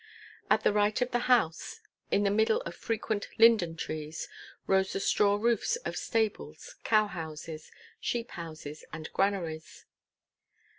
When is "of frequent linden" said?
2.61-3.75